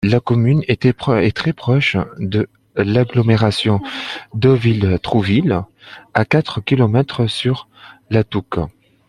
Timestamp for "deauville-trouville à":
4.33-6.25